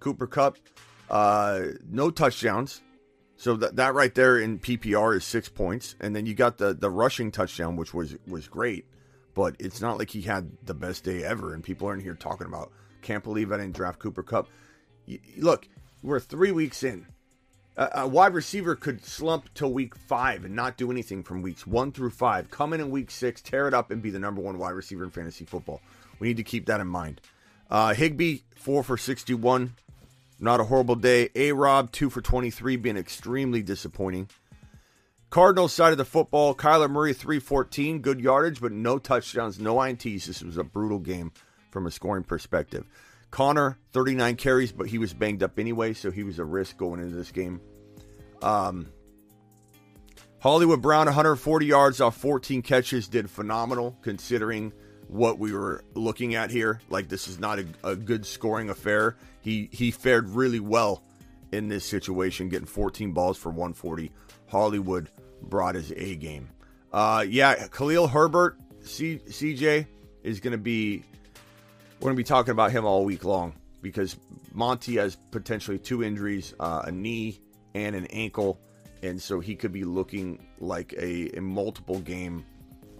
Cooper 0.00 0.26
Kupp, 0.26 0.56
uh, 1.08 1.60
no 1.88 2.10
touchdowns. 2.10 2.82
So 3.36 3.54
that, 3.56 3.76
that 3.76 3.94
right 3.94 4.14
there 4.14 4.38
in 4.38 4.58
PPR 4.58 5.16
is 5.16 5.24
six 5.24 5.48
points, 5.48 5.94
and 6.00 6.16
then 6.16 6.26
you 6.26 6.34
got 6.34 6.56
the 6.56 6.72
the 6.72 6.90
rushing 6.90 7.30
touchdown, 7.30 7.76
which 7.76 7.92
was 7.92 8.16
was 8.26 8.48
great, 8.48 8.86
but 9.36 9.54
it's 9.60 9.80
not 9.80 9.98
like 9.98 10.10
he 10.10 10.22
had 10.22 10.50
the 10.64 10.74
best 10.74 11.04
day 11.04 11.22
ever. 11.22 11.54
And 11.54 11.62
people 11.62 11.86
aren't 11.86 12.02
here 12.02 12.14
talking 12.14 12.48
about 12.48 12.72
can't 13.02 13.22
believe 13.22 13.52
I 13.52 13.58
didn't 13.58 13.76
draft 13.76 14.00
Cooper 14.00 14.24
Kupp. 14.24 14.48
look, 15.38 15.68
we're 16.02 16.18
three 16.18 16.50
weeks 16.50 16.82
in. 16.82 17.06
A, 17.76 17.90
a 17.94 18.08
wide 18.08 18.34
receiver 18.34 18.74
could 18.74 19.04
slump 19.04 19.54
till 19.54 19.72
week 19.72 19.94
five 19.94 20.44
and 20.44 20.56
not 20.56 20.76
do 20.76 20.90
anything 20.90 21.22
from 21.22 21.42
weeks 21.42 21.64
one 21.66 21.92
through 21.92 22.10
five. 22.10 22.50
Come 22.50 22.72
in 22.72 22.80
in 22.80 22.90
week 22.90 23.12
six, 23.12 23.40
tear 23.40 23.68
it 23.68 23.74
up, 23.74 23.92
and 23.92 24.02
be 24.02 24.10
the 24.10 24.18
number 24.18 24.40
one 24.40 24.58
wide 24.58 24.70
receiver 24.70 25.04
in 25.04 25.10
fantasy 25.10 25.44
football. 25.44 25.80
We 26.18 26.28
need 26.28 26.38
to 26.38 26.42
keep 26.42 26.66
that 26.66 26.80
in 26.80 26.88
mind. 26.88 27.20
Uh, 27.70 27.94
Higbee 27.94 28.38
four 28.56 28.82
for 28.82 28.96
sixty 28.96 29.34
one 29.34 29.74
not 30.38 30.60
a 30.60 30.64
horrible 30.64 30.96
day. 30.96 31.30
A 31.34 31.52
Rob, 31.52 31.90
2 31.92 32.10
for 32.10 32.20
23, 32.20 32.76
being 32.76 32.96
extremely 32.96 33.62
disappointing. 33.62 34.28
Cardinals 35.30 35.72
side 35.72 35.92
of 35.92 35.98
the 35.98 36.04
football, 36.04 36.54
Kyler 36.54 36.90
Murray, 36.90 37.12
314, 37.12 38.00
good 38.00 38.20
yardage, 38.20 38.60
but 38.60 38.72
no 38.72 38.98
touchdowns, 38.98 39.58
no 39.58 39.76
INTs. 39.76 40.26
This 40.26 40.42
was 40.42 40.56
a 40.56 40.64
brutal 40.64 40.98
game 40.98 41.32
from 41.70 41.86
a 41.86 41.90
scoring 41.90 42.24
perspective. 42.24 42.86
Conner 43.30 43.78
39 43.92 44.36
carries, 44.36 44.72
but 44.72 44.86
he 44.86 44.98
was 44.98 45.12
banged 45.12 45.42
up 45.42 45.58
anyway, 45.58 45.92
so 45.92 46.10
he 46.10 46.22
was 46.22 46.38
a 46.38 46.44
risk 46.44 46.76
going 46.76 47.00
into 47.00 47.14
this 47.14 47.32
game. 47.32 47.60
Um, 48.40 48.88
Hollywood 50.38 50.80
Brown, 50.80 51.06
140 51.06 51.66
yards 51.66 52.00
off 52.00 52.16
14 52.16 52.62
catches, 52.62 53.08
did 53.08 53.28
phenomenal 53.28 53.96
considering 54.02 54.72
what 55.08 55.38
we 55.38 55.52
were 55.52 55.84
looking 55.94 56.34
at 56.34 56.50
here. 56.50 56.80
Like 56.88 57.08
this 57.08 57.28
is 57.28 57.38
not 57.38 57.58
a, 57.58 57.66
a 57.84 57.96
good 57.96 58.26
scoring 58.26 58.70
affair. 58.70 59.16
He 59.40 59.68
he 59.72 59.90
fared 59.90 60.28
really 60.30 60.60
well 60.60 61.02
in 61.52 61.68
this 61.68 61.84
situation, 61.84 62.48
getting 62.48 62.66
14 62.66 63.12
balls 63.12 63.38
for 63.38 63.50
140. 63.50 64.10
Hollywood 64.48 65.08
brought 65.42 65.74
his 65.74 65.92
A 65.92 66.16
game. 66.16 66.48
Uh, 66.92 67.24
yeah, 67.28 67.68
Khalil 67.68 68.08
Herbert, 68.08 68.58
C, 68.80 69.20
CJ 69.26 69.86
is 70.22 70.40
going 70.40 70.52
to 70.52 70.58
be. 70.58 71.02
We're 72.00 72.06
going 72.06 72.14
to 72.14 72.20
be 72.20 72.24
talking 72.24 72.52
about 72.52 72.72
him 72.72 72.84
all 72.84 73.04
week 73.04 73.24
long 73.24 73.54
because 73.80 74.16
Monty 74.52 74.96
has 74.96 75.16
potentially 75.30 75.78
two 75.78 76.02
injuries, 76.02 76.54
uh, 76.60 76.82
a 76.84 76.92
knee 76.92 77.40
and 77.74 77.96
an 77.96 78.06
ankle, 78.06 78.60
and 79.02 79.20
so 79.20 79.40
he 79.40 79.54
could 79.54 79.72
be 79.72 79.84
looking 79.84 80.46
like 80.60 80.92
a, 80.94 81.36
a 81.38 81.40
multiple 81.40 82.00
game 82.00 82.44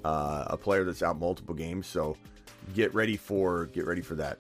uh, 0.06 0.44
a 0.46 0.56
player 0.56 0.84
that's 0.84 1.02
out 1.02 1.18
multiple 1.18 1.54
games. 1.54 1.86
So 1.86 2.16
get 2.74 2.94
ready 2.94 3.16
for 3.16 3.66
get 3.66 3.86
ready 3.86 4.02
for 4.02 4.14
that. 4.14 4.38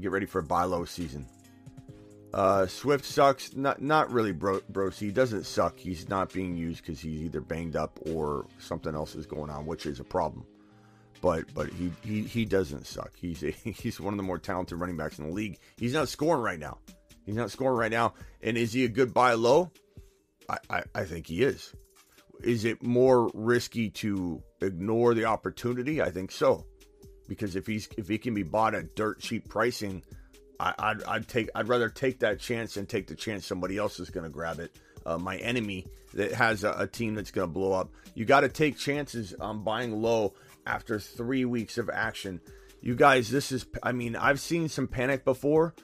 Get 0.00 0.10
ready 0.10 0.26
for 0.26 0.40
a 0.40 0.42
buy 0.42 0.64
low 0.64 0.84
season. 0.84 1.26
Uh, 2.34 2.66
Swift 2.66 3.04
sucks. 3.04 3.54
Not 3.54 3.80
not 3.80 4.10
really, 4.10 4.32
bro. 4.32 4.60
Bro, 4.68 4.90
he 4.90 5.10
doesn't 5.10 5.44
suck. 5.44 5.78
He's 5.78 6.08
not 6.08 6.32
being 6.32 6.56
used 6.56 6.84
because 6.84 7.00
he's 7.00 7.22
either 7.22 7.40
banged 7.40 7.76
up 7.76 7.98
or 8.12 8.46
something 8.58 8.94
else 8.94 9.14
is 9.14 9.26
going 9.26 9.50
on, 9.50 9.66
which 9.66 9.86
is 9.86 10.00
a 10.00 10.04
problem. 10.04 10.44
But 11.22 11.52
but 11.54 11.70
he 11.70 11.92
he, 12.02 12.22
he 12.22 12.44
doesn't 12.44 12.86
suck. 12.86 13.12
He's 13.16 13.42
a, 13.42 13.50
he's 13.64 14.00
one 14.00 14.12
of 14.12 14.18
the 14.18 14.22
more 14.22 14.38
talented 14.38 14.78
running 14.78 14.96
backs 14.96 15.18
in 15.18 15.26
the 15.26 15.32
league. 15.32 15.58
He's 15.76 15.94
not 15.94 16.08
scoring 16.08 16.42
right 16.42 16.58
now. 16.58 16.78
He's 17.24 17.36
not 17.36 17.50
scoring 17.50 17.78
right 17.78 17.90
now. 17.90 18.14
And 18.42 18.56
is 18.56 18.72
he 18.72 18.84
a 18.84 18.88
good 18.88 19.12
buy 19.12 19.34
low? 19.34 19.72
I, 20.48 20.58
I, 20.70 20.82
I 20.94 21.04
think 21.04 21.26
he 21.26 21.42
is. 21.42 21.74
Is 22.42 22.64
it 22.64 22.82
more 22.82 23.30
risky 23.34 23.90
to 23.90 24.42
ignore 24.60 25.14
the 25.14 25.24
opportunity? 25.24 26.02
I 26.02 26.10
think 26.10 26.30
so, 26.30 26.66
because 27.28 27.56
if 27.56 27.66
he's 27.66 27.88
if 27.96 28.08
he 28.08 28.18
can 28.18 28.34
be 28.34 28.42
bought 28.42 28.74
at 28.74 28.94
dirt 28.94 29.20
cheap 29.20 29.48
pricing, 29.48 30.02
I, 30.58 30.94
would 30.94 31.04
I'd 31.04 31.28
take 31.28 31.50
I'd 31.54 31.68
rather 31.68 31.88
take 31.88 32.20
that 32.20 32.38
chance 32.38 32.76
and 32.76 32.88
take 32.88 33.06
the 33.06 33.14
chance 33.14 33.46
somebody 33.46 33.78
else 33.78 34.00
is 34.00 34.10
going 34.10 34.24
to 34.24 34.30
grab 34.30 34.58
it. 34.58 34.76
Uh, 35.04 35.18
my 35.18 35.36
enemy 35.36 35.86
that 36.14 36.32
has 36.32 36.64
a, 36.64 36.72
a 36.72 36.86
team 36.86 37.14
that's 37.14 37.30
going 37.30 37.48
to 37.48 37.52
blow 37.52 37.72
up. 37.72 37.90
You 38.14 38.24
got 38.24 38.40
to 38.40 38.48
take 38.48 38.76
chances 38.76 39.34
on 39.34 39.62
buying 39.62 40.02
low 40.02 40.34
after 40.66 40.98
three 40.98 41.44
weeks 41.44 41.78
of 41.78 41.90
action. 41.90 42.40
You 42.80 42.94
guys, 42.94 43.30
this 43.30 43.52
is 43.52 43.66
I 43.82 43.92
mean 43.92 44.16
I've 44.16 44.40
seen 44.40 44.68
some 44.68 44.88
panic 44.88 45.24
before 45.24 45.74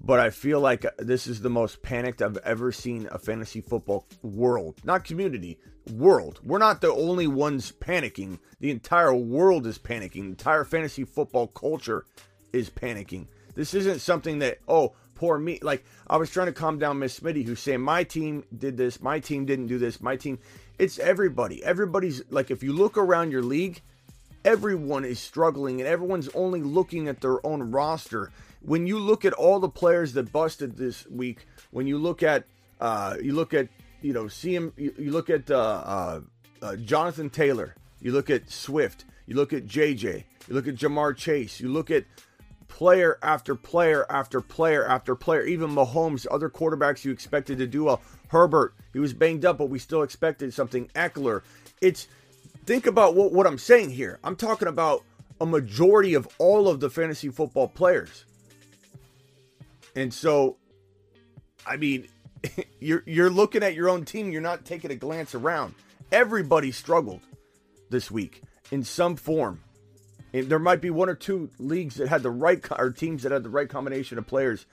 but 0.00 0.20
I 0.20 0.30
feel 0.30 0.60
like 0.60 0.84
this 0.98 1.26
is 1.26 1.40
the 1.40 1.50
most 1.50 1.82
panicked 1.82 2.22
I've 2.22 2.36
ever 2.38 2.70
seen 2.70 3.08
a 3.10 3.18
fantasy 3.18 3.60
football 3.60 4.06
world, 4.22 4.76
not 4.84 5.04
community, 5.04 5.58
world. 5.90 6.40
We're 6.44 6.58
not 6.58 6.80
the 6.80 6.92
only 6.92 7.26
ones 7.26 7.72
panicking. 7.72 8.38
The 8.60 8.70
entire 8.70 9.14
world 9.14 9.66
is 9.66 9.78
panicking. 9.78 10.12
The 10.12 10.20
entire 10.20 10.64
fantasy 10.64 11.04
football 11.04 11.46
culture 11.48 12.06
is 12.52 12.70
panicking. 12.70 13.26
This 13.56 13.74
isn't 13.74 14.00
something 14.00 14.38
that, 14.38 14.58
oh, 14.68 14.92
poor 15.16 15.36
me. 15.36 15.58
Like, 15.60 15.84
I 16.06 16.16
was 16.18 16.30
trying 16.30 16.46
to 16.46 16.52
calm 16.52 16.78
down 16.78 17.00
Miss 17.00 17.18
Smitty, 17.18 17.44
who's 17.44 17.58
saying, 17.58 17.80
my 17.80 18.04
team 18.04 18.44
did 18.56 18.76
this, 18.76 19.02
my 19.02 19.18
team 19.18 19.44
didn't 19.44 19.66
do 19.66 19.78
this, 19.78 20.00
my 20.00 20.14
team. 20.14 20.38
It's 20.78 21.00
everybody. 21.00 21.64
Everybody's, 21.64 22.22
like, 22.30 22.52
if 22.52 22.62
you 22.62 22.72
look 22.72 22.96
around 22.96 23.32
your 23.32 23.42
league, 23.42 23.82
everyone 24.44 25.04
is 25.04 25.18
struggling 25.18 25.80
and 25.80 25.88
everyone's 25.88 26.28
only 26.28 26.62
looking 26.62 27.08
at 27.08 27.20
their 27.20 27.44
own 27.44 27.72
roster 27.72 28.30
when 28.66 28.86
you 28.86 28.98
look 28.98 29.24
at 29.24 29.32
all 29.32 29.60
the 29.60 29.68
players 29.68 30.12
that 30.14 30.32
busted 30.32 30.76
this 30.76 31.06
week, 31.06 31.46
when 31.70 31.86
you 31.86 31.98
look 31.98 32.22
at 32.22 32.44
uh, 32.80 33.16
you 33.22 33.32
look 33.32 33.54
at 33.54 33.68
you 34.02 34.12
know 34.12 34.28
see 34.28 34.54
him, 34.54 34.72
you, 34.76 34.92
you 34.98 35.12
look 35.12 35.30
at 35.30 35.50
uh, 35.50 35.56
uh, 35.56 36.20
uh 36.60 36.76
Jonathan 36.76 37.30
Taylor, 37.30 37.74
you 38.00 38.12
look 38.12 38.28
at 38.28 38.50
Swift, 38.50 39.04
you 39.26 39.36
look 39.36 39.52
at 39.52 39.66
JJ, 39.66 40.24
you 40.48 40.54
look 40.54 40.66
at 40.66 40.74
Ja'Marr 40.74 41.16
Chase, 41.16 41.60
you 41.60 41.68
look 41.68 41.90
at 41.90 42.04
player 42.68 43.18
after 43.22 43.54
player 43.54 44.06
after 44.10 44.40
player 44.40 44.86
after 44.86 45.14
player, 45.14 45.42
even 45.42 45.70
Mahomes, 45.70 46.26
other 46.30 46.48
quarterbacks 46.48 47.04
you 47.04 47.12
expected 47.12 47.58
to 47.58 47.66
do 47.66 47.84
well. 47.84 48.00
Herbert, 48.28 48.74
he 48.92 48.98
was 48.98 49.12
banged 49.12 49.44
up, 49.44 49.58
but 49.58 49.70
we 49.70 49.78
still 49.78 50.02
expected 50.02 50.52
something. 50.52 50.88
Ekeler, 50.94 51.42
it's 51.80 52.08
think 52.64 52.86
about 52.86 53.14
what, 53.14 53.32
what 53.32 53.46
I'm 53.46 53.58
saying 53.58 53.90
here. 53.90 54.18
I'm 54.24 54.36
talking 54.36 54.68
about 54.68 55.04
a 55.40 55.46
majority 55.46 56.14
of 56.14 56.28
all 56.38 56.68
of 56.68 56.80
the 56.80 56.90
fantasy 56.90 57.28
football 57.28 57.68
players. 57.68 58.24
And 59.94 60.12
so, 60.12 60.56
I 61.66 61.76
mean, 61.76 62.08
you're 62.80 63.02
you're 63.06 63.30
looking 63.30 63.62
at 63.62 63.74
your 63.74 63.88
own 63.88 64.04
team. 64.04 64.30
You're 64.30 64.42
not 64.42 64.64
taking 64.64 64.90
a 64.90 64.96
glance 64.96 65.34
around. 65.34 65.74
Everybody 66.12 66.72
struggled 66.72 67.20
this 67.90 68.10
week 68.10 68.42
in 68.70 68.84
some 68.84 69.16
form. 69.16 69.60
There 70.42 70.58
might 70.58 70.80
be 70.80 70.90
one 70.90 71.08
or 71.08 71.14
two 71.14 71.50
leagues 71.58 71.96
that 71.96 72.08
had 72.08 72.22
the 72.22 72.30
right 72.30 72.64
or 72.78 72.90
teams 72.90 73.22
that 73.22 73.32
had 73.32 73.42
the 73.42 73.50
right 73.50 73.68
combination 73.68 74.18
of 74.18 74.26
players. 74.26 74.66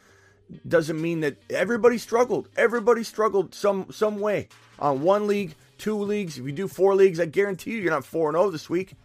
Doesn't 0.67 1.01
mean 1.01 1.21
that 1.21 1.37
everybody 1.49 1.97
struggled. 1.97 2.49
Everybody 2.57 3.03
struggled 3.03 3.55
some 3.55 3.87
some 3.91 4.19
way 4.19 4.49
on 4.79 5.01
one 5.01 5.27
league, 5.27 5.55
two 5.77 5.97
leagues. 5.97 6.37
If 6.37 6.45
you 6.45 6.51
do 6.51 6.67
four 6.67 6.95
leagues, 6.95 7.19
I 7.19 7.25
guarantee 7.25 7.71
you, 7.71 7.77
you're 7.77 7.91
not 7.91 8.05
four 8.05 8.29
and 8.29 8.35
zero 8.35 8.47
oh 8.47 8.51
this 8.51 8.69
week 8.69 8.95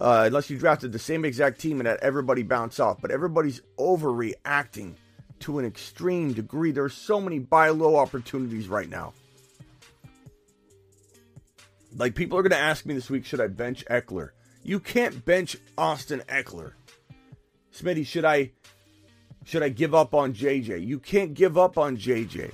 uh, 0.00 0.24
unless 0.26 0.50
you 0.50 0.58
drafted 0.58 0.92
the 0.92 0.98
same 0.98 1.24
exact 1.24 1.60
team 1.60 1.80
and 1.80 1.86
had 1.86 1.98
everybody 2.00 2.42
bounce 2.42 2.78
off. 2.78 3.00
But 3.00 3.10
everybody's 3.10 3.60
overreacting 3.78 4.94
to 5.40 5.58
an 5.58 5.64
extreme 5.64 6.32
degree. 6.32 6.70
There's 6.70 6.94
so 6.94 7.20
many 7.20 7.38
buy 7.38 7.70
low 7.70 7.96
opportunities 7.96 8.68
right 8.68 8.88
now. 8.88 9.14
Like 11.96 12.14
people 12.14 12.38
are 12.38 12.42
going 12.42 12.50
to 12.50 12.58
ask 12.58 12.84
me 12.84 12.94
this 12.94 13.08
week, 13.08 13.24
should 13.24 13.40
I 13.40 13.46
bench 13.46 13.84
Ekeler? 13.90 14.30
You 14.66 14.80
can't 14.80 15.24
bench 15.24 15.56
Austin 15.78 16.24
Ekeler. 16.28 16.72
Smitty, 17.72 18.04
should 18.04 18.24
I 18.24 18.50
should 19.44 19.62
I 19.62 19.68
give 19.68 19.94
up 19.94 20.12
on 20.12 20.34
JJ? 20.34 20.84
You 20.84 20.98
can't 20.98 21.34
give 21.34 21.56
up 21.56 21.78
on 21.78 21.96
JJ. 21.96 22.50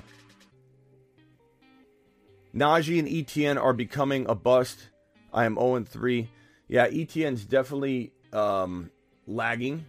Najee 2.55 2.99
and 2.99 3.09
ETN 3.09 3.59
are 3.59 3.73
becoming 3.73 4.27
a 4.29 4.35
bust. 4.35 4.91
I 5.33 5.47
am 5.47 5.55
0 5.55 5.85
3. 5.85 6.29
Yeah, 6.69 6.87
ETN's 6.87 7.47
definitely 7.47 8.13
um, 8.35 8.91
lagging. 9.27 9.87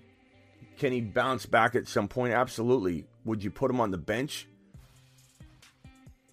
Can 0.78 0.94
he 0.94 1.02
bounce 1.02 1.46
back 1.46 1.76
at 1.76 1.90
some 1.90 2.08
point? 2.08 2.34
Absolutely. 2.34 3.06
Would 3.26 3.44
you 3.44 3.52
put 3.52 3.70
him 3.70 3.82
on 3.82 3.92
the 3.92 3.98
bench? 3.98 4.48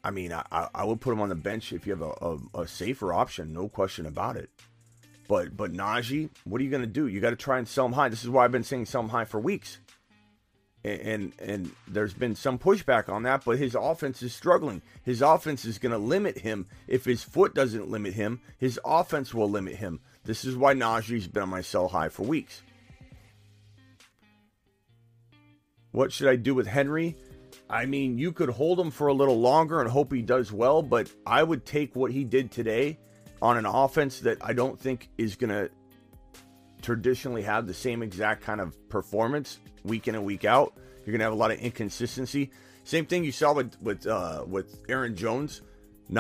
I 0.04 0.12
mean, 0.12 0.32
I, 0.32 0.68
I 0.72 0.84
would 0.84 1.00
put 1.00 1.12
him 1.12 1.20
on 1.20 1.30
the 1.30 1.34
bench 1.34 1.72
if 1.72 1.84
you 1.84 1.96
have 1.96 2.02
a, 2.02 2.14
a, 2.22 2.60
a 2.62 2.68
safer 2.68 3.12
option, 3.12 3.52
no 3.52 3.68
question 3.68 4.06
about 4.06 4.36
it. 4.36 4.50
But 5.30 5.56
but 5.56 5.72
Najee, 5.72 6.28
what 6.42 6.60
are 6.60 6.64
you 6.64 6.70
going 6.70 6.82
to 6.82 6.88
do? 6.88 7.06
You 7.06 7.20
got 7.20 7.30
to 7.30 7.36
try 7.36 7.58
and 7.58 7.68
sell 7.68 7.86
him 7.86 7.92
high. 7.92 8.08
This 8.08 8.24
is 8.24 8.28
why 8.28 8.44
I've 8.44 8.50
been 8.50 8.64
saying 8.64 8.86
sell 8.86 9.02
him 9.02 9.10
high 9.10 9.26
for 9.26 9.38
weeks. 9.38 9.78
And, 10.82 11.00
and 11.00 11.32
and 11.38 11.70
there's 11.86 12.14
been 12.14 12.34
some 12.34 12.58
pushback 12.58 13.08
on 13.08 13.22
that, 13.22 13.44
but 13.44 13.56
his 13.56 13.76
offense 13.76 14.24
is 14.24 14.34
struggling. 14.34 14.82
His 15.04 15.22
offense 15.22 15.64
is 15.64 15.78
going 15.78 15.92
to 15.92 15.98
limit 15.98 16.38
him. 16.38 16.66
If 16.88 17.04
his 17.04 17.22
foot 17.22 17.54
doesn't 17.54 17.88
limit 17.88 18.14
him, 18.14 18.40
his 18.58 18.80
offense 18.84 19.32
will 19.32 19.48
limit 19.48 19.76
him. 19.76 20.00
This 20.24 20.44
is 20.44 20.56
why 20.56 20.74
Najee's 20.74 21.28
been 21.28 21.44
on 21.44 21.48
my 21.48 21.60
sell 21.60 21.86
high 21.86 22.08
for 22.08 22.24
weeks. 22.24 22.62
What 25.92 26.10
should 26.10 26.26
I 26.26 26.34
do 26.34 26.56
with 26.56 26.66
Henry? 26.66 27.16
I 27.68 27.86
mean, 27.86 28.18
you 28.18 28.32
could 28.32 28.50
hold 28.50 28.80
him 28.80 28.90
for 28.90 29.06
a 29.06 29.14
little 29.14 29.38
longer 29.38 29.80
and 29.80 29.88
hope 29.88 30.12
he 30.12 30.22
does 30.22 30.50
well, 30.50 30.82
but 30.82 31.08
I 31.24 31.44
would 31.44 31.64
take 31.64 31.94
what 31.94 32.10
he 32.10 32.24
did 32.24 32.50
today 32.50 32.98
on 33.42 33.56
an 33.56 33.66
offense 33.66 34.20
that 34.20 34.38
I 34.40 34.52
don't 34.52 34.78
think 34.78 35.08
is 35.18 35.36
going 35.36 35.50
to 35.50 35.70
traditionally 36.82 37.42
have 37.42 37.66
the 37.66 37.74
same 37.74 38.02
exact 38.02 38.42
kind 38.42 38.60
of 38.60 38.88
performance 38.88 39.58
week 39.84 40.08
in 40.08 40.14
and 40.14 40.24
week 40.24 40.44
out. 40.44 40.74
You're 40.98 41.12
going 41.12 41.20
to 41.20 41.24
have 41.24 41.32
a 41.32 41.36
lot 41.36 41.50
of 41.50 41.58
inconsistency. 41.58 42.50
Same 42.84 43.06
thing 43.06 43.24
you 43.24 43.32
saw 43.32 43.52
with 43.52 43.80
with 43.80 44.06
uh, 44.06 44.44
with 44.46 44.82
Aaron 44.88 45.14
Jones. 45.14 45.62